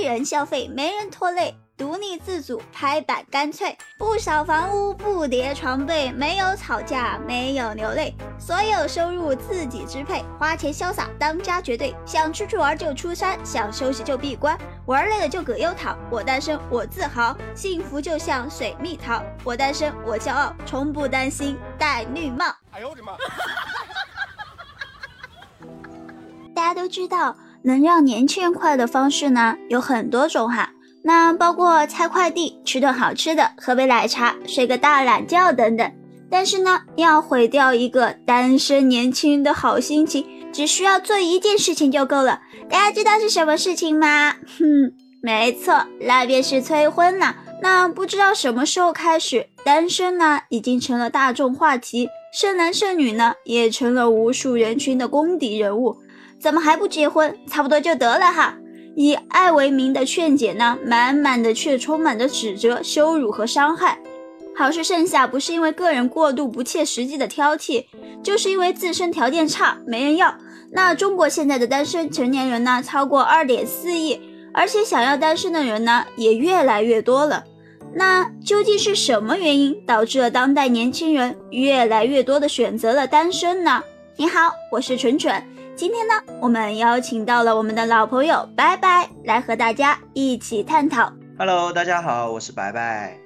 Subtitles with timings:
[0.00, 1.54] 一人消费，没人拖累。
[1.76, 11.94] 独立自主，拍板干脆，不扫房屋，不叠床被，没有吵架，没有流泪，所有收入自己支配，花钱潇洒，当家绝对。
[12.06, 15.98] 想出去玩就出山，想休息就闭关，玩累了就葛优躺。
[16.08, 19.20] 我单身，我自豪，幸福就像水蜜桃。
[19.42, 22.44] 我单身，我骄傲，从不担心戴绿帽。
[22.70, 23.14] 哎呦我的妈！
[26.54, 30.70] 大家都知道，能让年轻人快乐的方式呢，有很多种哈。
[31.04, 35.92] 那包括拆快递、吃顿好吃的、喝杯奶茶、睡个大懒觉等等。
[36.30, 42.40] 但是呢，要毁掉一个单身年轻人的好心情，只需要做一件事情就够了。
[42.70, 44.34] 大家知道是什么事情吗？
[44.58, 47.36] 哼，没错，那便是催婚了。
[47.60, 55.96] 那不知道什么时候开始，单身呢已经成了大众话题，剩男剩女呢也成了无数人群的公敌人物。
[56.42, 57.38] 怎么还不结婚？
[57.46, 58.58] 差不多就得了哈。
[58.96, 63.96] 以爱为名的劝解呢，满满的却充满着指责、羞辱和伤害。
[64.56, 67.84] 好事剩下不是因为个人过度不切实际的挑剔，
[68.24, 70.34] 就是因为自身条件差，没人要。
[70.72, 74.20] 那中国现在的单身成年人呢，超过二点四亿，
[74.52, 77.44] 而且想要单身的人呢，也越来越多了。
[77.94, 83.80] 那究竟是什么原因导致了当代年轻人越来越多的选择了单身呢？
[84.16, 85.51] 你好，我是纯纯。
[85.82, 91.12] 今天呢，我们邀请到了我们的老朋友白白来和大家一起探讨。
[91.36, 93.18] Hello，大家好，我是白白。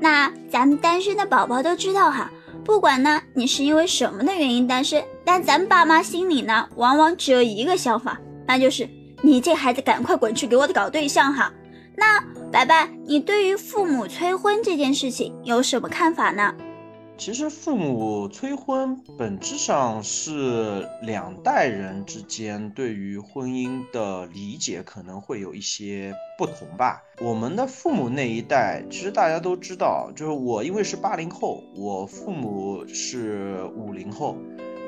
[0.00, 2.30] 那咱们单身的宝宝都知道哈，
[2.64, 8.88] 不管呢你是因为什么的原因单身，但咱爸妈心里呢，往往只有一个想法，那就是
[9.20, 11.52] 你这孩子赶快滚去给我搞对象哈。
[11.96, 12.20] 那
[12.52, 16.54] 白白，你对于父母催婚这件事情有什么看法呢？
[17.16, 27.02] 其实父母催婚本质上是两代人之间对于婚姻的理解可能会有一些不同吧。
[27.20, 34.36] 我们的父母那一代，其实大家都知道，就是我因为是八零后，我父母是五零后，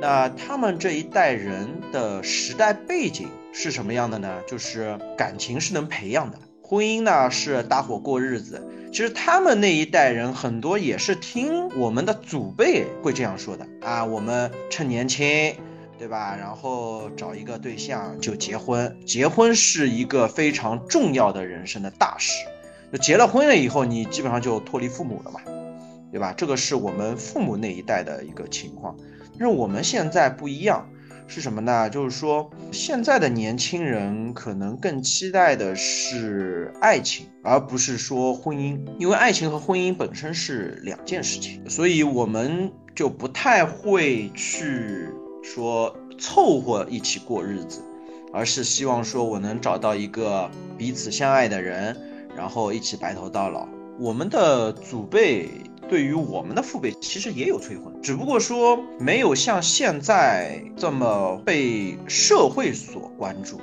[0.01, 4.43] 那他们这一代人的时代背景是什么样的呢？
[4.49, 6.39] 就是感情是能培养的，
[6.69, 8.61] 婚姻呢是搭伙过日子。
[8.91, 15.55] 其实他们那一代人很多也是听我们的祖辈会这样说的啊，我们趁年轻，
[15.97, 16.35] 对吧？
[16.37, 22.33] 然后找一个对象就结婚，结婚是一个非常重要的人生的大事。
[22.91, 25.41] 就结了婚了以后，你基本上就脱离父母了嘛，
[26.11, 26.35] 对吧？
[26.37, 28.97] 这个是我们父母那一代的一个情况，
[29.39, 30.89] 但是我们现在不一样。
[31.29, 31.91] 是什么呢？
[31.91, 45.09] 就是说，现在的年轻人可能更期待的是爱情，而不是说婚姻，因为爱情和婚姻本身是两件事情，所以我们就不太会去
[45.43, 47.83] 说凑合一起过日子，
[48.33, 51.97] 而是希望说我能找到一个彼此相爱的人，
[52.37, 53.69] 然后一起白头到老。
[53.99, 55.51] 我们的祖辈。
[55.89, 63.61] 对于我们的父辈，其实也有催婚，只不过说没有像现在这么被社会所关注，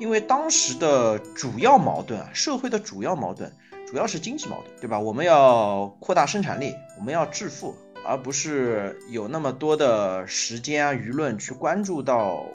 [0.00, 3.52] 因为当时的主要矛盾啊，社会的主要矛盾
[3.86, 4.98] 主要是经济矛盾，对吧？
[4.98, 7.74] 我们要扩大生产力，我们要致富，
[8.06, 12.46] 而不是有那么多的时间啊、舆论去关注到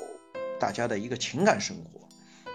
[0.60, 2.01] 大家的一个情感生活。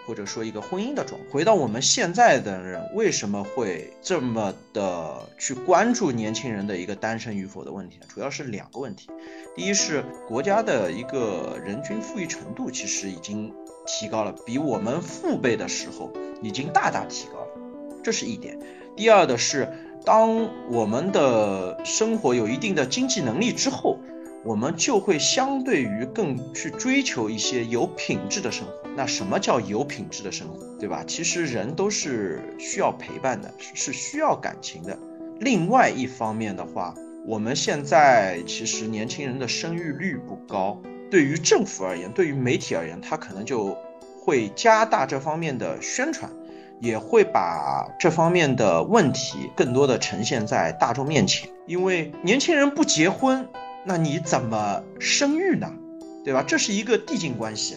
[0.06, 8.06] 或者说一个婚姻的状况，回到我们现在的人为什么会这么的去关注年轻人的一个单身与否的问题呢？
[8.09, 9.09] 主要是两个问题，
[9.56, 13.53] 第一是国家的一个人均富裕程度其实已经
[13.84, 17.49] 提高了，比我们父辈的时候已经大大提高了，
[18.05, 18.56] 这是一点。
[18.97, 19.69] 第二的是，
[20.05, 23.99] 当我们的生活有一定的经济能力之后。
[24.47, 28.73] 我们就会相对于更去追求一些有品质的生活。
[28.97, 31.03] 那什么叫有品质的生活，对吧？
[31.05, 34.97] 其实人都是需要陪伴的，是需要感情的。
[35.41, 36.95] 另外一方面的话，
[37.27, 40.81] 我们现在其实年轻人的生育率不高，
[41.11, 43.77] 对于政府而言，对于媒体而言，他可能就
[44.25, 46.31] 会加大这方面的宣传，
[46.81, 51.51] 也会把这方面的问题更多的呈现在大众面前。
[51.66, 53.48] 因为年轻人不结婚。
[53.88, 55.72] 那你怎么生育呢？
[56.24, 56.42] 对吧？
[56.42, 57.77] 这是一个递进关系，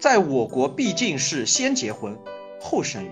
[0.00, 2.16] 在我国毕竟是先结婚
[2.58, 3.10] 后生育，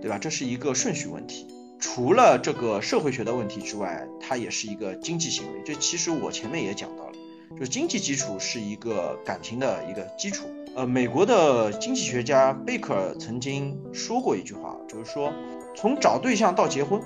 [0.00, 0.16] 对吧？
[0.18, 1.48] 这是一个顺序问题。
[1.80, 5.60] 除了这个社会学的问题之外，它也是一个经济行为。
[5.64, 7.12] 这其实我前面也讲到了，
[7.56, 10.44] 就是经济基础是一个感情的一个基础。
[10.76, 15.32] 呃，美国的经济学家贝克尔曾经说过一句话，就是说
[15.74, 17.00] 从找对象到结婚，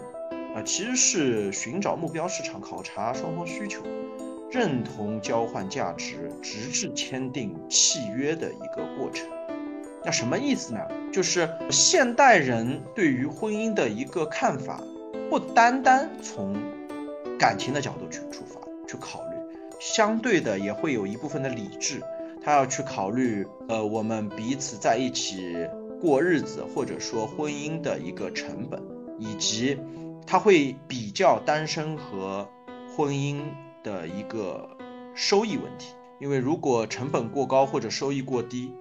[0.55, 3.81] 啊，其实是寻找目标市场，考察双方需求。
[4.53, 9.27] 认同交换价值，直至签订契约的一个过程。
[10.05, 10.81] 那什么意思呢？
[11.11, 14.79] 就是现代人对于婚姻的一个看法，
[15.31, 16.55] 不单单从
[17.39, 19.37] 感情的角度去出发去考虑，
[19.81, 22.03] 相对的也会有一部分的理智，
[22.45, 25.67] 他要去考虑，呃，我们彼此在一起
[25.99, 28.83] 过日子，或者说婚姻的一个成本，
[29.19, 29.79] 以及
[30.27, 32.47] 他会比较单身和
[32.95, 33.41] 婚姻
[33.83, 34.69] 的一个
[35.15, 35.95] 收益问题。
[36.21, 38.73] 因为如果成本过高或者收益过低，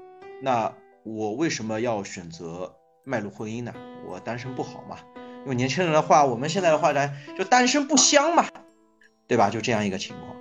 [0.42, 0.71] 那
[1.03, 2.71] 我为什么要选择
[3.03, 3.74] 迈入婚姻呢？
[4.07, 4.98] 我单身不好嘛？
[5.48, 8.45] 用年轻人的话，我们现在的话呢，就单身不香嘛，
[9.27, 9.50] 对吧？
[9.50, 10.36] 就这样一个情况。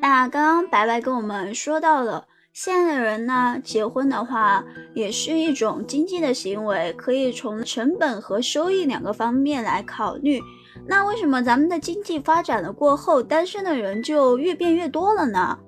[0.00, 4.64] 那刚刚白白跟我们说到了，现在的人呢，结婚的话
[4.94, 10.40] 也是一种经济的行为，可以从成本和收益两个方面来考虑。
[10.86, 15.58] 那为什么咱们的经济发展了过后，单身的人就越变越多了呢？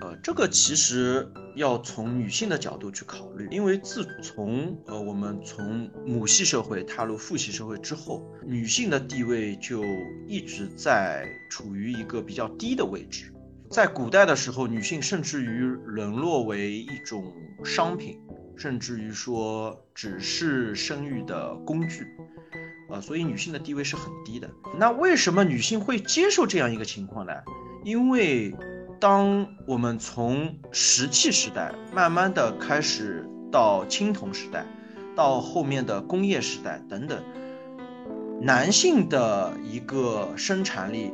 [0.00, 9.84] 呃，这个其实要从女性的角度去考虑，因为自从呃我们从母系社会踏入父系社会之后，女性的地位就
[10.26, 13.32] 一直在处于一个比较低的位置。
[13.70, 17.32] 在古代的时候，女性甚至于沦落为一种
[17.64, 18.20] 商品，
[18.56, 22.04] 甚至于说只是生育的工具，
[22.92, 24.50] 呃，所以女性的地位是很低的。
[24.78, 27.32] 那为什么女性会接受这样一个情况呢？
[27.84, 28.54] 因为
[29.00, 34.64] 当我们从石器时代慢慢的开始到青铜时代，
[35.16, 37.20] 到后面的工业时代等等，
[38.40, 41.12] 男性的一个生产力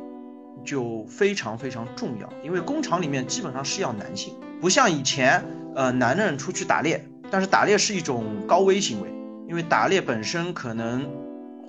[0.65, 5.43] 就非常非常重要，因为工厂里面基本上是要男性，不像以前，
[5.75, 9.09] 呃，男人出去打猎，但是打猎是一种高危行为，
[9.47, 11.09] 因为打猎本身可能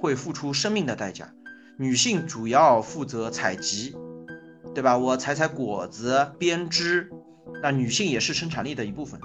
[0.00, 1.32] 会付出生命的代价，
[1.78, 3.94] 女性主要负责采集。
[4.72, 4.96] 对吧？
[4.96, 7.10] 我采采果子、编织，
[7.60, 9.20] 那女性也是生产力的一部分。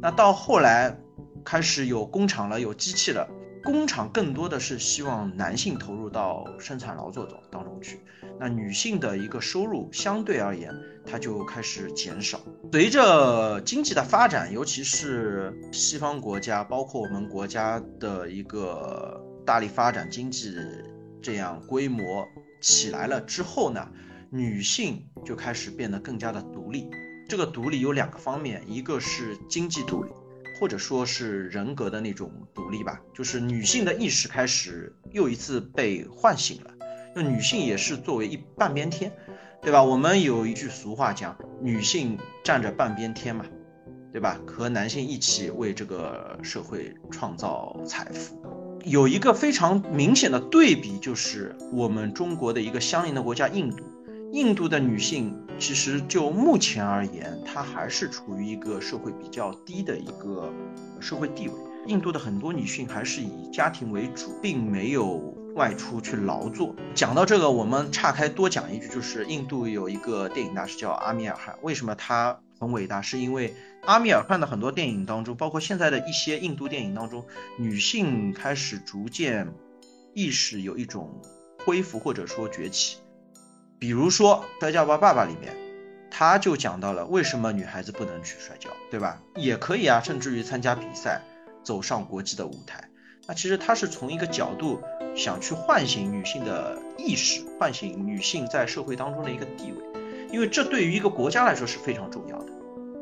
[0.00, 0.98] 那到后来
[1.44, 3.28] 开始有工厂了，有机器了，
[3.62, 8.00] 工厂更多的是希望男性投入到生产劳作中当中去。
[8.40, 10.74] 那女性的一个收入相对而言，
[11.04, 12.40] 它就开始减少。
[12.72, 20.54] 随着经济的发展，尤其是西方国家，包括我们国家的一个大力发展经济
[21.22, 22.28] 这样规模
[22.60, 23.88] 起来了之后呢？
[24.28, 26.90] 女性就开始变得更加的独立，
[27.26, 30.10] 这个独立有两个方面，一个是经济独立，
[30.60, 36.70] 或者说是人格的那种独立吧，就是女性的意识开始又一次被唤醒了。
[37.16, 39.10] 那女性也是作为一半边天，
[39.62, 39.82] 对吧？
[39.82, 43.46] 我们有一句俗话讲，女性占着半边天嘛，
[44.12, 44.38] 对吧？
[44.46, 48.38] 和男性一起为这个社会创造财富。
[48.84, 53.84] 有一个非常明显的对比，就是我们中国的一个相邻的国家印度。
[54.32, 60.52] 印度的女性其实就目前而言，她还是处于一个社会比较低的一个
[61.00, 61.54] 社会地位。
[61.86, 66.74] 印度的很多女性还是以家庭为主，并没有外出去劳作。
[66.94, 73.00] 讲到这个，我们岔开多讲一句，就是印度有一个电影大师叫阿米尔汗，为什么他很伟大？
[73.00, 77.24] 是因为阿米尔汗的很多电影当中，包括现在的一些印度电影当中，
[77.56, 79.48] 女性开始逐渐
[80.14, 81.22] 意识有一种
[81.64, 82.98] 恢复或者说崛起。
[83.78, 85.54] 比如说《摔跤吧，爸爸》里面，
[86.10, 89.22] 他就讲到了为什么女孩子不能去摔跤，对吧？
[89.36, 91.22] 也可以啊，甚至于参加比赛，
[91.62, 92.88] 走上国际的舞台。
[93.28, 94.82] 那其实他是从一个角度
[95.14, 100.00] 想去唤醒女性的意识，唤醒女性在社会当中的一个地位，
[100.32, 102.47] 因为这对于一个国家来说是非常重要的。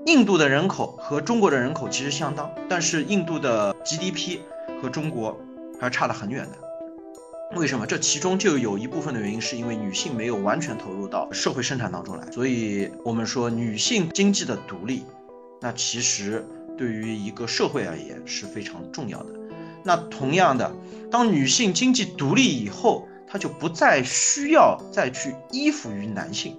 [0.06, 4.38] 印度的人口和中国的人口其实相当，但是印度的 GDP
[4.80, 5.36] 和中国
[5.80, 7.56] 还差得很远的。
[7.56, 7.84] 为什么？
[7.84, 12.30] 这其中就有一部分的原因，是因为女性没有完全投入到社会生产当中来。
[12.30, 15.04] 所以，我们说女性经济的独立，
[15.60, 16.46] 那其实
[16.78, 19.30] 对于一个社会而言是非常重要的。
[19.82, 20.72] 那同样的，
[21.10, 26.56] 当女性经济独立以后，她就不再需要再去依附于男性，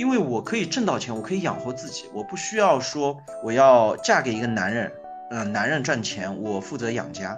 [0.00, 3.14] 因为我可以挣到钱，我可以养活自己，我不需要说
[3.44, 4.90] 我要嫁给一个男人，
[5.30, 7.36] 嗯，男人赚钱，我负责养家，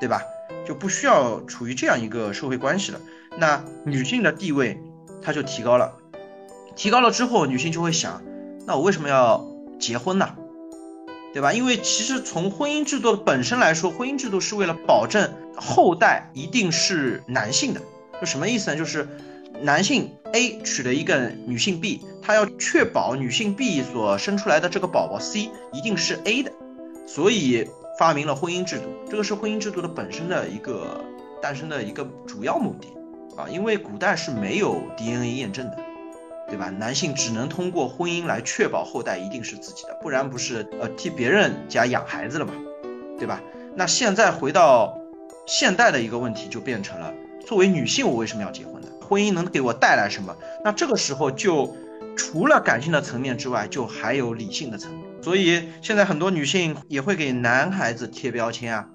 [0.00, 0.22] 对吧？
[0.66, 3.00] 就不需要处于这样一个社会关系了，
[3.36, 4.80] 那女性的地位，
[5.20, 5.92] 她就提高了，
[6.74, 8.22] 提高了之后，女性就会想，
[8.66, 9.46] 那我为什么要
[9.78, 10.34] 结婚呢？
[11.34, 11.52] 对吧？
[11.52, 17.82] 因为其实从婚姻制度本身来说，婚姻制度是为了保证后代一定是男性的，
[18.18, 18.76] 就什么意思呢？
[18.78, 19.06] 就是
[19.62, 26.52] 男性 A 娶了一个女性 B，他要确保女性 B 所生出来的这个宝宝 C 一定是 A 的，
[27.06, 27.68] 所以。
[27.98, 30.98] 发明了婚姻制度，这个是婚姻制度的本身的一个
[31.42, 32.88] 诞生的一个主要目的
[33.36, 35.76] 啊，因为古代是没有 DNA 验证的，
[36.48, 36.70] 对吧？
[36.70, 42.54] 男性只能通过婚姻来确保后代一定是自己的，不然不是呃替别人家养孩子了嘛，
[43.18, 43.42] 对吧？
[43.76, 44.98] 那现在回到
[45.46, 47.12] 现代的一个问题，就变成了
[47.46, 48.71] 作为女性，我为什么要结婚？
[49.12, 50.34] 婚姻能给我带来什么？
[50.64, 51.76] 那这个时候就
[52.16, 55.02] 除了感性的层面之外，就还有理性的层面。
[55.22, 58.88] 所以现在很多女性也会给男孩子贴标签啊，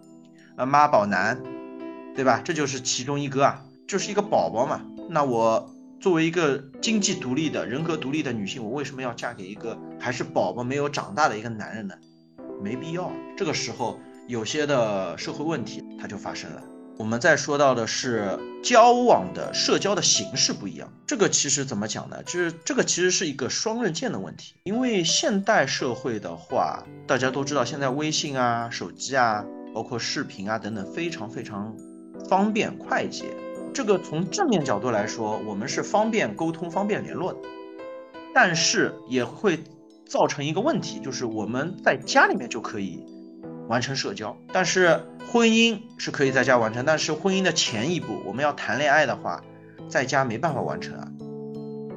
[0.56, 1.40] 啊妈宝男，
[2.16, 2.42] 对吧？
[2.44, 4.82] 这就是其中一个啊，就是一个宝宝嘛。
[5.08, 11.94] 那我作为一个经济独立的人格独立的女性，我为什么要嫁给一个还是宝宝没有长大的一个男人呢？
[12.64, 13.12] 没必要。
[13.38, 16.64] 这个时候有些的社会问题它就发生了。
[16.98, 22.22] 我们再说到的是交往的社交的形式不一样，这个其实怎么讲呢？
[22.24, 24.56] 就是这个其实是一个双刃剑的问题。
[24.64, 31.76] 因为现代社会的话，大家都知道，现在微信啊、手机啊，包括视频啊等等，非常非常
[32.28, 33.26] 方便快捷。
[33.74, 37.40] 这个从正面角度来说，我们是方便沟通、方便联络的，
[38.34, 39.60] 但是也会
[40.08, 43.06] 造成一个问题，就是我们在家里面就可以
[43.68, 45.02] 完成社交，但是。
[45.30, 49.44] 婚姻是可以在家完成，但是婚姻的前一步，我们要谈恋爱的话，
[49.90, 51.06] 在家没办法完成啊，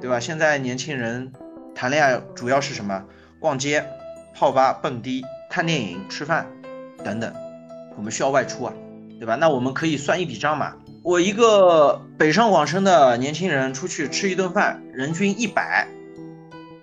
[0.01, 0.19] 对吧？
[0.19, 1.33] 现在年轻人
[1.73, 3.05] 谈恋爱主要是什么？
[3.39, 3.87] 逛街、
[4.35, 6.45] 泡吧、蹦迪、看电影、吃饭
[7.05, 7.33] 等等，
[7.97, 8.73] 我们需要外出啊，
[9.21, 9.37] 对吧？
[9.37, 10.75] 那我们可以算一笔账嘛。
[11.05, 15.87] 我一个北上广深的年轻人出去吃一顿饭，人均一百，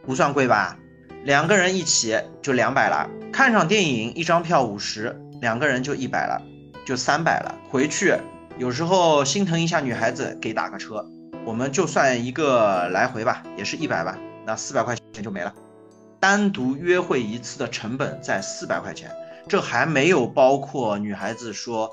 [0.05, 0.79] 不算贵吧？
[1.23, 3.09] 两个人一起就两百了。
[3.31, 5.15] 看场电影，一张票五十。
[5.39, 6.41] 两个人就一百了，
[6.83, 7.53] 就三百了。
[7.69, 8.11] 回去
[8.57, 11.05] 有时候心疼一下女孩子，给打个车，
[11.45, 15.53] 我们就算一个来回吧，也是一百吧，那四百块钱就没了。
[16.19, 19.11] 单独约会一次的成本在四百块钱，
[19.47, 21.91] 这还没有包括女孩子说，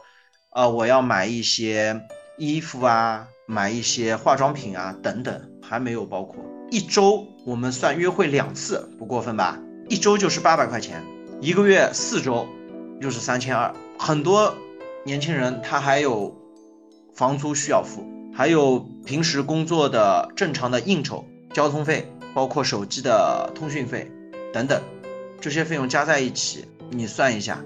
[0.55, 2.01] 呃，我要买一些
[2.39, 6.54] 衣服啊，买一些化妆品啊等等，还没有包括。
[6.71, 9.59] 一周我们算约会两次，不过分吧？
[9.89, 11.03] 一周就是八百块钱，
[11.41, 12.47] 一个月四周。
[13.01, 14.55] 就是三千二，很多
[15.05, 16.35] 年轻人他还有
[17.13, 24.11] 房租需要付，还有平时工作的正常的应酬、交通费，包括手机的通讯费
[24.55, 24.81] 等等，
[25.41, 27.61] 这些费用加在一起，你算一下，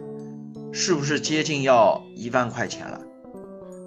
[0.72, 3.00] 是不是接近要一万块钱了？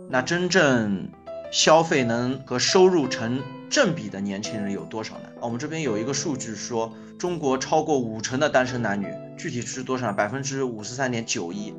[0.10, 1.10] 那真正
[1.52, 3.42] 消费能和收入成
[3.72, 5.30] 正比的年轻人有多少呢？
[5.40, 9.08] 我们这边有一个数据说，中国超过五成的单身男女。
[9.38, 10.12] 具体是多少？
[10.12, 11.74] 百分之五十三点九一，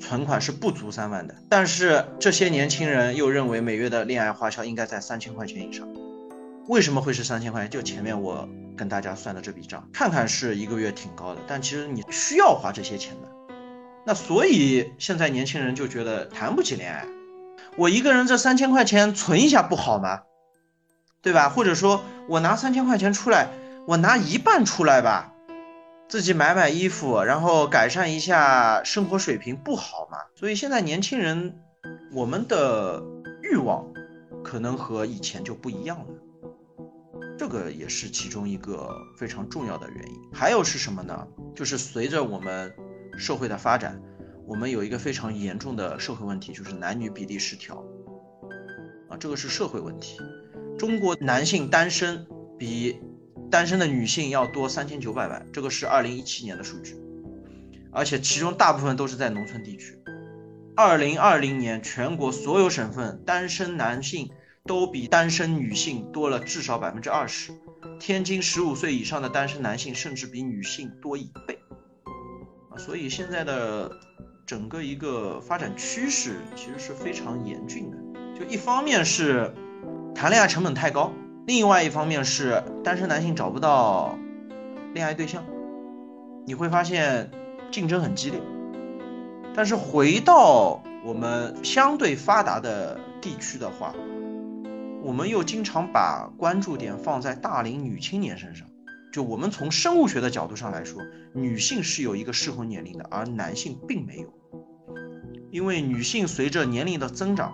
[0.00, 1.34] 存款是不足三万的。
[1.48, 5.88] 但是这些年轻人又认为每月的恋爱花销应该在三千块钱以上。
[6.66, 7.70] 为什么会是三千块钱？
[7.70, 13.28] 就前面我跟大家算的这笔账，看看是一个月挺高的，但其实你需要花这些钱的。
[14.04, 17.06] 那所以现在年轻人就觉得谈不起恋爱。
[17.76, 20.22] 我一个人这三千块钱存一下不好吗？
[21.26, 21.48] 对吧？
[21.48, 23.48] 或者说我拿三千块钱出来，
[23.88, 25.32] 我拿一半出来吧。
[26.08, 30.18] 自己买买衣服，然后改善一下生活水平，不好吗？
[30.36, 31.58] 所以现在年轻人，
[32.12, 33.02] 我们的
[33.42, 33.84] 欲望
[34.44, 36.06] 可能和以前就不一样了，
[37.36, 40.14] 这个也是其中一个非常重要的原因。
[40.32, 41.26] 还有是什么呢？
[41.56, 42.72] 就是随着我们
[43.18, 44.00] 社会的发展，
[44.46, 47.82] 我们有一个非常严重的社会问题，就是男女比例失调
[49.10, 50.20] 啊，这个是社会问题。
[50.78, 52.26] 中国男性单身
[52.58, 53.00] 比。
[53.48, 56.96] 单身的女性要多三千九百万，这个是二零一七年的数据，
[57.92, 59.96] 而且其中大部分都是在农村地区。
[60.74, 64.28] 二零二零年全国所有省份单身男性
[64.64, 67.52] 都比单身女性多了至少百分之二十，
[68.00, 71.56] 天津十五岁以上的单身男性甚至比女性多一倍
[72.70, 72.74] 啊！
[72.76, 73.88] 所以现在的
[74.44, 77.96] 整个一个发展趋势其实是非常严峻的，
[78.40, 79.54] 就一方面是
[80.16, 81.12] 谈恋爱成本太高。
[81.46, 84.18] 另外一方面是单身男性找不到
[84.94, 85.44] 恋爱对象，
[86.46, 87.30] 你会发现
[87.70, 88.40] 竞争很激烈。
[89.54, 93.94] 但是回到我们相对发达的地区的话，
[95.02, 98.66] 我们又经常把关注点放在大龄女青年身上。
[99.12, 101.02] 就我们从生物学的角度上来说，
[101.34, 104.32] 女性是有一个适婚年龄的，而男性并没有。
[105.50, 107.52] 因为女性随着年龄的增长，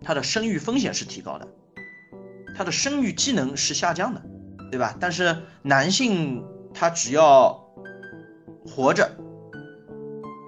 [0.00, 1.46] 她的生育风险是提高的。
[2.56, 4.22] 他的生育机能是下降的，
[4.70, 4.96] 对吧？
[4.98, 7.52] 但是男性他只要
[8.64, 9.10] 活着，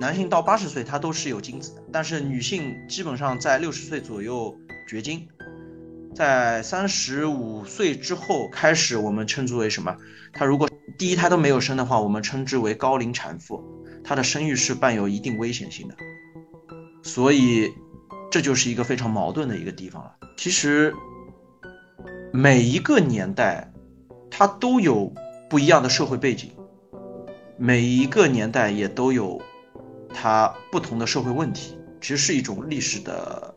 [0.00, 4.56] 男性到八十岁他都是有精子的，但是女性基本上在六十岁左右
[4.88, 5.28] 绝经，
[6.14, 9.94] 在三十五岁之后开始，我们称之为什么？
[10.32, 13.62] 他如果第一胎都没有生的话，我们称之为高龄产妇，
[14.02, 15.94] 她的生育是伴有一定危险性的，
[17.02, 17.70] 所以
[18.30, 20.14] 这就是一个非常矛盾的一个地方了。
[20.38, 20.94] 其实。
[22.32, 23.70] 每一个年代，
[24.30, 25.12] 它都有
[25.48, 26.50] 不一样的社会背景，
[27.56, 29.40] 每一个年代也都有
[30.12, 33.54] 它不同的社会问题，其实是一种历史的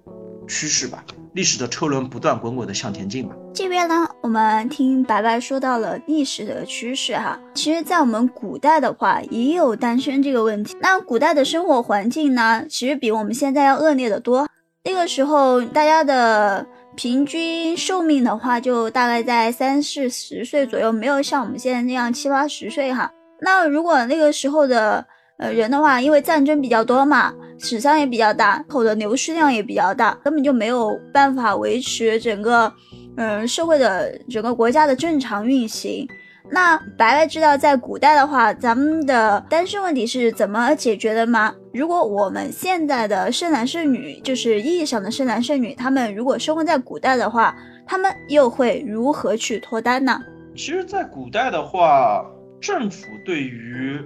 [0.47, 1.03] 趋势吧。
[1.33, 3.33] 历史的车轮不断滚滚的向前进嘛。
[3.53, 7.39] 这边呢，我们听白白说到了历史的趋势哈。
[7.53, 10.75] 其实，在我们古代的话，也有单身这个问题。
[10.81, 14.47] 那古代的生活环境呢，其实比我们现在要恶劣的多。
[14.83, 16.65] 那个时候，大家的
[17.01, 23.11] 平均寿命的话，就大概在三四十岁左右，没有像我们现在那样七八十岁哈。
[23.41, 25.03] 那如果那个时候的
[25.39, 27.33] 呃人的话，因为战争比较多嘛。
[27.57, 32.71] 死伤也比较大，口的流失量也比较大，根本就没有办法维持整个，
[33.17, 36.07] 嗯，社会的整个国家的正常运行。
[36.53, 41.55] 那白白知道，在古代的话，咱们的单身问题是怎么解决的吗？
[41.73, 47.55] 如果我们现在的剩男剩女，就是意义上的剩男剩女，他们如果生活在古代的话，
[47.87, 50.19] 他们又会如何去脱单呢？
[50.53, 52.25] 其实，在古代的话，
[52.59, 53.97] 政府对于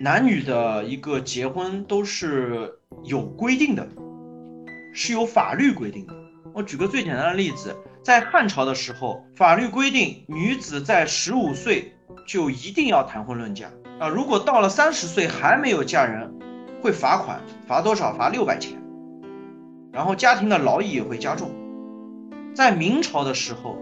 [0.00, 3.84] 男女的一个结婚都是有规定的，
[4.94, 6.14] 是有法律规定的。
[6.52, 11.94] 我举个最简单的例子，在汉朝的时候，法律规定女子在十五岁
[12.26, 16.32] 就一定要谈婚论嫁啊，如果到了三十岁还没有嫁人，
[16.82, 18.12] 会罚款，罚多少？
[18.14, 18.80] 罚六百钱，
[19.92, 21.50] 然后家庭的劳役也会加重。
[22.52, 23.78] 在明朝的时候，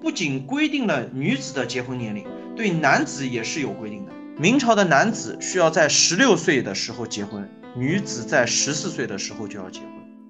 [0.00, 4.12] 不仅规定了女子的结婚年龄，对男子也是有规定的。
[4.36, 9.88] 明朝的男子需要在十六岁的时候结婚，女子在十四岁的时候就要结婚。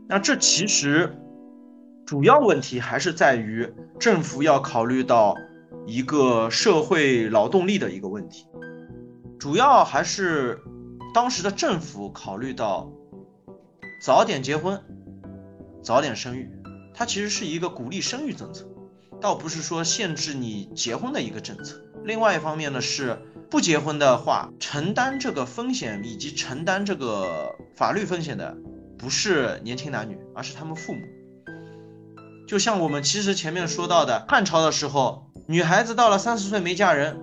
[0.09, 1.17] 那这其实
[2.11, 5.37] 主要问题还是在于政府要考虑到
[5.87, 8.49] 一个社会劳动力的一个问题，
[9.39, 10.61] 主要还是
[11.15, 12.91] 当时的政府考虑到
[14.05, 14.83] 早点结婚，
[15.85, 16.51] 早点生育，
[16.93, 18.67] 它其实是一个鼓励生育政策，
[19.21, 21.81] 倒不是说限制你结婚的一个政策。
[22.03, 23.17] 另外一方面呢是。
[23.49, 28.57] 不结婚的话，承担这个风险以及承担这个法律风险的，
[28.97, 31.01] 不是年轻男女，而是他们父母。
[32.51, 37.17] 就像我们其实前面说到的，汉朝的时候，女孩子到了三十岁没嫁人，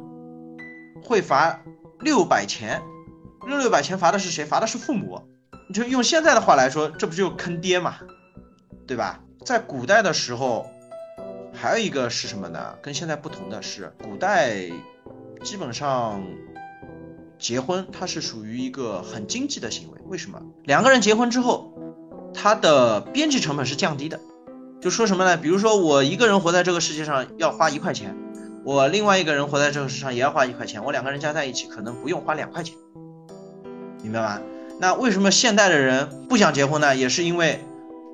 [1.04, 1.60] 会罚
[2.00, 2.82] 六百钱。
[3.46, 4.46] 六六百钱罚的是谁？
[4.46, 5.22] 罚的是父母。
[5.74, 7.96] 就用现在的话来说，这不就坑爹嘛，
[8.88, 9.20] 对吧？
[9.46, 10.66] 在古代的时候，
[11.54, 12.76] 还有一个是什么呢？
[12.82, 14.56] 跟现在不同的是，古代。
[15.44, 16.24] 基本上，
[17.38, 20.00] 结婚它是属于一个很经济的行为。
[20.06, 20.42] 为什么？
[20.64, 21.74] 两个人结婚之后，
[22.34, 24.22] 他的边际成本是降低的。
[24.80, 25.38] 就说什么呢？
[25.38, 28.16] 比如说我一个人活在这个世界上要花一块钱，
[28.64, 32.76] 我另外一个人活在这个世上也要花一块钱，我两个人加在一起可能不用花两块钱，
[34.04, 34.40] 明白吗？
[34.80, 36.96] 那为什么现代的人不想结婚呢？
[36.96, 37.60] 也是因为，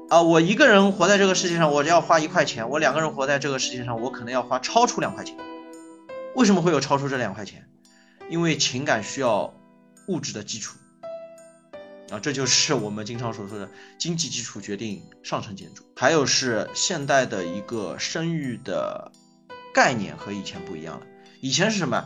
[0.10, 5.36] 啊，我一个人活在这个世界上，我要花一块钱，我两个人活在这个世界上，我可能要花超出两块钱。
[6.36, 7.68] 为什么会有超出这两块钱？
[8.30, 9.54] 因为情感需要
[10.08, 10.78] 物质的基础
[12.10, 15.84] 啊，这就是我们经常所说的经济基础决定上层建筑。
[15.96, 19.12] 还有是现代的一个生育的
[19.74, 21.06] 概念和以前不一样了。
[21.42, 22.06] 以前是什么？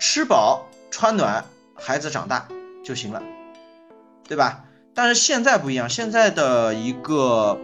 [0.00, 2.48] 吃饱穿暖，孩子长大
[2.84, 3.22] 就行了，
[4.24, 4.64] 对吧？
[4.94, 7.58] 但是现在不一样，现在的一个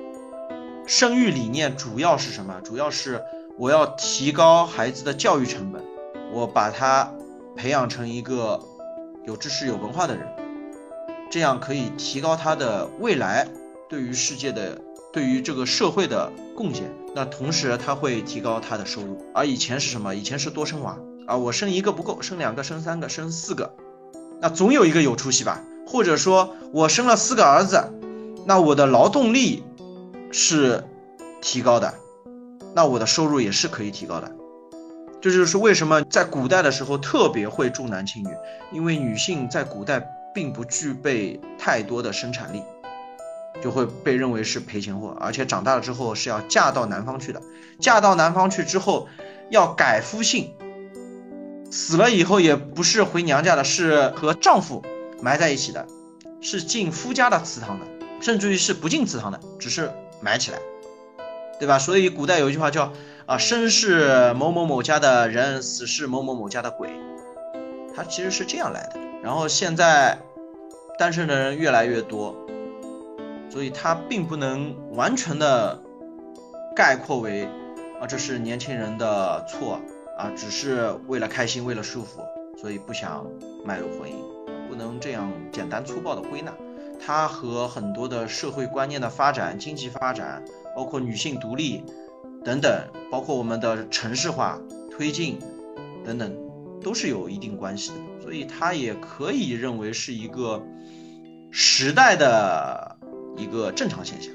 [0.87, 2.61] 生育理念主要是什么？
[2.63, 3.23] 主要是
[3.59, 5.85] 我要提高孩子的教育成本。
[6.33, 7.13] 我把他
[7.55, 8.61] 培养成一个
[9.25, 10.27] 有知识、有文化的人，
[11.31, 13.47] 这样可以提高他的未来
[13.89, 14.81] 对于世界的、
[15.13, 16.85] 对于这个社会的贡献。
[17.15, 19.25] 那同时他会提高他的收入。
[19.35, 20.15] 而以前是什么？
[20.15, 23.75] 以前是多生娃啊，我生一个不够，生两个、生三个、生四个，
[24.41, 25.61] 那总有一个有出息吧？
[25.87, 27.93] 或者说我生了四个儿子，
[28.47, 29.63] 那我的劳动力
[30.31, 30.85] 是
[31.41, 31.95] 提高的，
[32.75, 34.31] 那我的收入也是可以提高的。
[35.21, 38.29] 这就是为什么在古代的时候特别会重男轻女，
[38.73, 42.63] 因为女性在古代并不具备太多的生产力，
[43.63, 47.41] 就会被认为是赔钱货，而且长大了之后是要嫁到男方去的。
[47.81, 49.09] 嫁到男方去之后，
[49.51, 50.53] 要改夫姓，
[51.71, 54.83] 死了以后也不是回娘家的，是和丈夫
[55.23, 55.87] 埋在一起的，
[56.41, 57.87] 是进夫家的祠堂的，
[58.21, 60.59] 甚至于是不进祠堂的，只是埋起来，
[61.59, 61.79] 对吧？
[61.79, 62.93] 所以古代有一句话叫。
[63.27, 66.91] 啊，生是某某某家的人，死是某某某家的鬼，
[67.97, 69.01] 它其实是这样来的。
[69.25, 70.19] 然后现在
[70.99, 72.37] 单身的人越来越多，
[73.49, 75.81] 所以它并不能完全的
[76.77, 77.49] 概括为
[77.99, 79.81] 啊，这是年轻人的错
[80.19, 82.21] 啊，只是为了开心，为了舒服，
[82.61, 83.27] 所以不想
[83.65, 86.53] 迈入婚姻，不能这样简单粗暴的归纳。
[87.01, 90.45] 它和很多的社会观念的发展、经济发展，
[90.77, 91.83] 包括女性独立。
[92.45, 92.71] 等等，
[93.11, 94.61] 包括我们的城市化
[94.91, 95.39] 推进
[96.05, 96.37] 等等，
[96.83, 100.63] 都是有一定关系的，所以它也可以认为是一个
[101.51, 102.97] 时代的
[103.37, 104.33] 一个正常现象。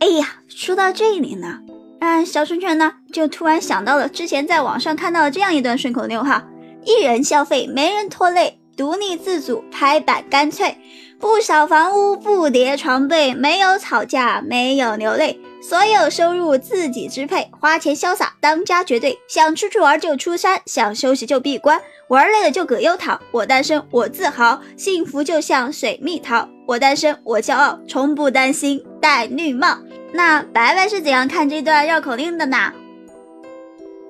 [0.00, 1.60] 哎呀，说到这里呢，
[2.00, 6.44] 啊，小春春呢就突然想到了之前在网上看到的这样一段顺口溜哈：
[6.84, 10.76] 一人消费，没人拖累，独立自主，拍板干脆，
[11.20, 15.38] 不扫房屋，不叠床被，没有吵架，没有流泪。
[15.62, 19.16] 所有收入自己支配，花钱潇洒，当家绝对。
[19.28, 23.18] 想出去玩就出山，想休息就闭关，玩累了就葛优躺。
[23.30, 26.48] 我单身，我自豪，幸福就像水蜜桃。
[26.66, 29.78] 我单身，我骄傲，从不担心戴绿帽。
[30.12, 32.72] 那白白是怎样看这段绕口令的呢？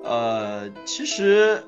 [0.03, 1.63] 呃，其实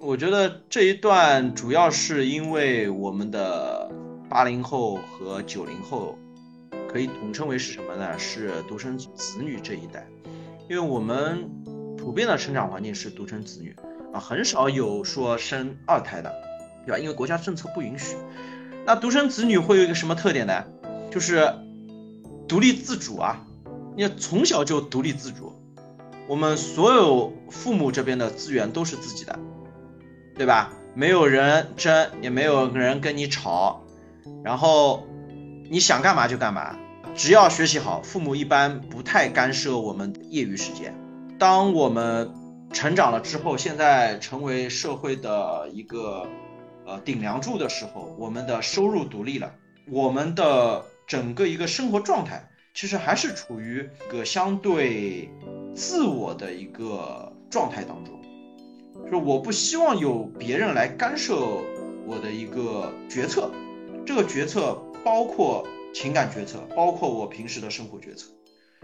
[0.00, 3.88] 我觉得这一段主要是因为我们的
[4.28, 6.18] 八零后和九零后。
[6.90, 8.18] 可以统称为是什么呢？
[8.18, 10.08] 是独生子女这一代，
[10.70, 11.50] 因为我们
[11.98, 13.76] 普遍的成长环境是独生子女
[14.12, 16.34] 啊，很少有说生二胎的，
[16.86, 16.98] 对吧？
[16.98, 18.16] 因为国家政策不允许。
[18.86, 20.64] 那独生子女会有一个什么特点呢？
[21.10, 21.52] 就是
[22.48, 23.44] 独立自主啊，
[23.94, 25.52] 你从小就独立自主，
[26.26, 29.38] 我们所有父母这边的资源都是自己的，
[30.34, 30.72] 对吧？
[30.94, 33.82] 没有人争，也没有人跟你吵，
[34.42, 35.06] 然后。
[35.70, 36.78] 你想干嘛就干嘛，
[37.14, 40.94] 只要学习好，父母一般不太干涉我们业余时间。
[41.38, 42.32] 当我们
[42.72, 46.26] 成长了之后，现在成为社会的一个
[46.86, 49.52] 呃顶梁柱的时候，我们的收入独立了，
[49.90, 55.28] 我们的整个一个生活状态其实还是处于一个相对
[55.74, 58.18] 自我的一个状态当中，
[59.04, 61.36] 就是我不希望有别人来干涉
[62.06, 63.50] 我的一个决策，
[64.06, 64.82] 这个决策。
[65.04, 68.26] 包括情感决策，包括我平时的生活决策。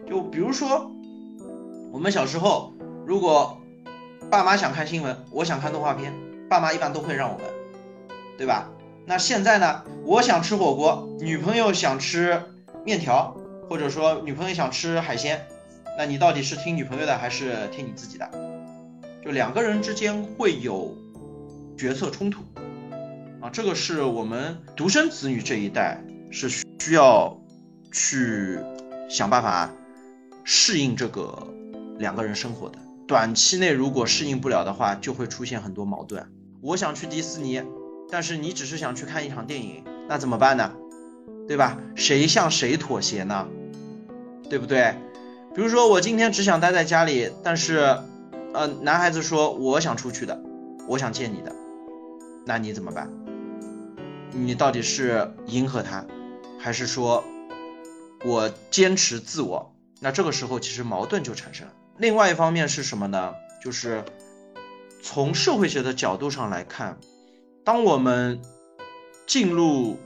[0.09, 0.91] 就比如说，
[1.93, 2.73] 我们小时候，
[3.07, 3.59] 如果
[4.31, 6.13] 爸妈想看新闻，我想看动画片，
[6.49, 7.47] 爸妈一般都会让我们，
[8.37, 8.71] 对吧？
[9.07, 12.43] 那现在呢，我想吃火锅，女朋友想吃
[12.85, 13.37] 面条，
[13.69, 15.47] 或者说女朋友想吃海鲜，
[15.99, 18.29] 那你到底是听女朋友的还是听你自己的？
[19.25, 20.97] 就两个人之间会有
[21.79, 22.43] 决策冲突
[23.45, 26.03] 啊，这个是我们独生子女这一代。
[26.31, 26.49] 是
[26.81, 27.39] 需要
[27.93, 28.59] 去
[29.09, 29.71] 想办法
[30.43, 31.47] 适应这个
[31.97, 32.79] 两个人生活的。
[33.07, 36.27] 短期内如果适应不了的话，就会出现很多矛盾。
[36.61, 37.63] 我想去迪士尼，
[38.11, 40.73] 但是你只是想去看一场电影，那怎么办呢？
[41.47, 41.79] 对吧？
[41.95, 43.47] 谁向谁妥协呢？
[44.51, 44.97] 对不对？
[45.55, 47.97] 比如说我今天只想待在家里，但是，
[48.55, 50.43] 呃，男孩子说我想出去的，
[50.89, 51.55] 我想见你的，
[52.45, 53.09] 那你怎么办？
[54.35, 56.05] 你到底是迎合他？
[56.59, 57.25] 还是说，
[58.25, 61.73] 我坚持自我，那这个时候其实矛盾就产生了。
[61.99, 63.35] 另外一方面是什么呢？
[63.63, 64.05] 就是
[65.03, 66.99] 从社会学的角度上来看，
[67.65, 68.43] 当我们
[69.27, 69.99] 进入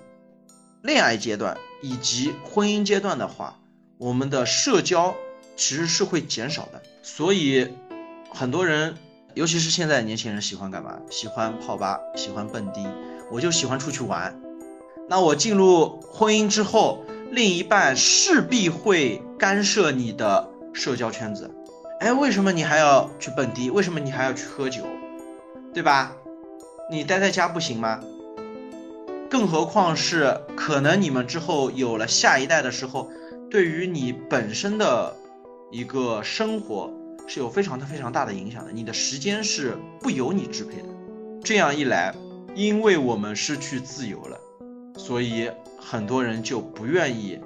[0.82, 3.58] 恋爱阶段以及婚姻阶段的话，
[3.96, 5.16] 我们的社交
[5.56, 6.82] 其实是会减少的。
[7.02, 7.72] 所以
[8.30, 8.96] 很多人，
[9.34, 11.00] 尤其是现在年轻人喜欢干嘛？
[11.10, 12.86] 喜欢泡吧，喜欢蹦迪，
[13.30, 14.40] 我就喜欢出去玩。
[15.08, 21.50] 那我进入婚姻之后，另一半势必会干涉你的社交圈子。
[22.00, 23.70] 哎，为什么你还要去蹦迪？
[23.70, 24.82] 为什么你还要去喝酒？
[25.74, 26.14] 对吧？
[26.90, 28.00] 你待在家不行吗？
[29.30, 33.10] 更何况是可能你们之后有了下一代的时候，
[33.50, 35.14] 对于你本身的
[35.70, 36.90] 一个生活
[37.26, 38.72] 是有非常的非常大的影响的。
[38.72, 40.88] 你的时间是不由你支配的。
[41.44, 42.14] 这样一来，
[42.58, 44.36] 因为我们失去自由了。
[44.98, 47.38] 所以很多人就不愿意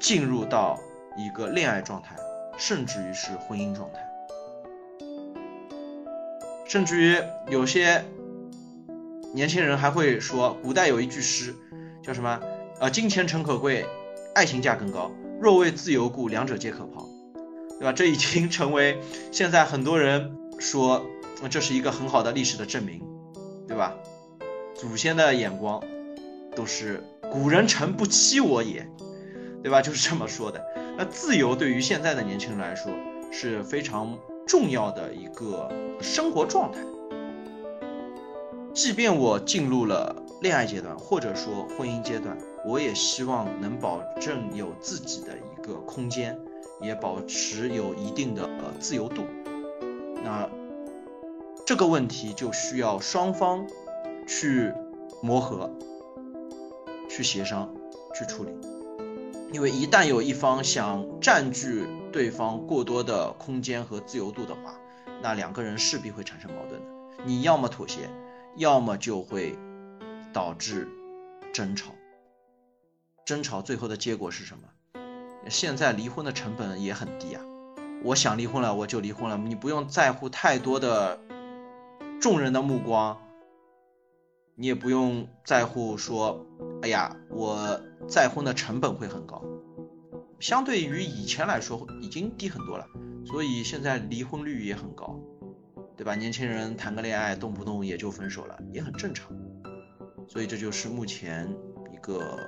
[0.00, 0.80] 进入到
[1.18, 2.16] 一个恋爱状态，
[2.56, 3.98] 甚至于是婚姻状态，
[6.66, 8.02] 甚至于有些
[9.34, 11.54] 年轻人还会说，古代有一句诗，
[12.02, 12.40] 叫什么？
[12.80, 13.84] 呃，金钱诚可贵，
[14.34, 15.12] 爱情价更高。
[15.38, 17.06] 若为自由故，两者皆可抛，
[17.78, 17.92] 对吧？
[17.92, 18.98] 这已经成为
[19.30, 21.04] 现在很多人说，
[21.50, 23.02] 这是一个很好的历史的证明，
[23.76, 23.94] 对吧？
[24.74, 25.82] 祖先的眼光。
[26.56, 28.88] 都是古人诚不欺我也，
[29.62, 29.82] 对吧？
[29.82, 30.64] 就是这么说的。
[30.96, 32.90] 那自由对于现在的年轻人来说
[33.30, 36.78] 是非常重要的一个生活状态。
[38.72, 42.34] 即便我进入了恋爱阶段，或者说婚姻阶段，
[42.64, 46.34] 我也希望能保证有自己的一个空间，
[46.80, 49.24] 也保持有一定的呃自由度。
[50.24, 50.48] 那
[51.66, 53.66] 这个问题就需要双方
[54.24, 54.72] 去
[55.20, 55.68] 磨合。
[57.08, 57.68] 去协商，
[58.14, 58.50] 去处理，
[59.52, 64.78] 因为一旦有一方想占据对方过多的空间和自由度的话，
[65.22, 67.24] 那两个人势必会产生矛盾的。
[67.24, 68.08] 你要么妥协，
[68.56, 69.56] 要么就会
[70.32, 70.86] 导致
[71.52, 71.92] 争吵。
[73.24, 75.00] 争吵最后的结果是什么？
[75.48, 77.42] 现在离婚的成本也很低啊，
[78.04, 81.18] 我想离婚了我就离婚了，你不用在乎太多的
[82.20, 83.18] 众人的目光，
[84.54, 86.46] 你也不用在乎说，
[86.82, 89.42] 哎呀，我再婚的成本会很高，
[90.40, 92.86] 相对于以前来说已经低很多了，
[93.26, 95.20] 所以现在离婚率也很高，
[95.96, 96.14] 对吧？
[96.14, 99.30] 年轻人谈个恋爱动不动也就分手了，也很正常，
[100.26, 101.48] 所以这就是目前
[101.92, 102.38] 一个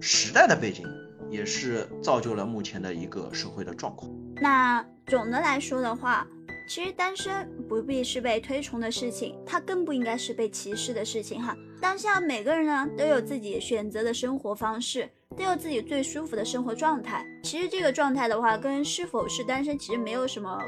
[0.00, 0.86] 时代的背景。
[1.30, 4.12] 也是造就了目前的一个社会的状况。
[4.36, 6.26] 那总的来说的话，
[6.66, 11.56] 其实单身不必是被推崇的事情，它更不应该是被歧视的事情哈。
[11.80, 17.26] 当下每个人呢都有自己选择的生活方式，都有自己最舒服的生活状态。
[17.42, 20.58] 其实这个状态的话，跟是否是单身其实没有什么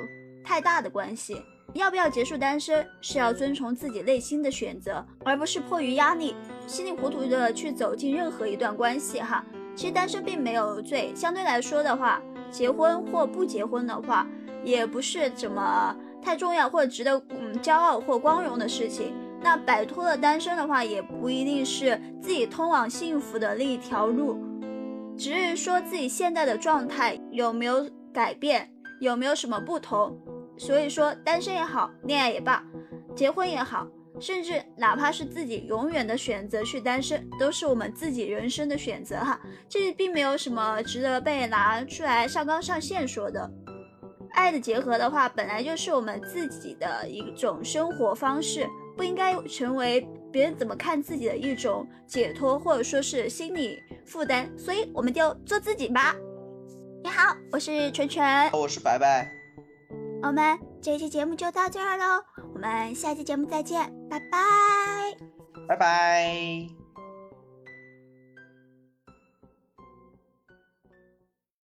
[0.44, 1.40] 太大的关系。
[1.72, 6.34] 要不要结束单身，是要遵从自己内心的选择，而不是迫于压力，
[6.66, 9.44] 稀里糊涂的去走进任何一段关系哈。
[9.74, 14.24] 其实单身并没有罪，相对来说的话，结婚或不结婚的话，
[14.64, 19.14] 也不是怎么太重要或者值得嗯骄傲或光荣的事情。
[19.40, 24.38] 那摆脱了单身的话，也不一定是自己通往幸福的那一条路，
[25.18, 30.18] 只是说自己现在的状态有没有改变，有没有什么不同。
[30.56, 32.64] 所以说，单身也好，恋爱也罢，
[33.14, 33.86] 结婚也好。
[34.20, 39.38] 甚至哪怕是自己永远的选择去单身，都是我们自己人生的选择哈。
[39.68, 43.50] 这并没有什么值得被拿出来上纲上线说的。
[44.34, 54.50] 爱的结合的话，本来就是我们自己的一种生活方式，不应该成为别人怎么看自己的一种解脱，或者说是心理负担。
[54.58, 56.14] 所以我们就做自己吧。
[57.02, 59.30] 你好，我是纯纯，我是白白。
[60.22, 64.38] 我们这期节目就到这儿喽，我们下期节目再见，拜拜，
[65.68, 66.83] 拜拜。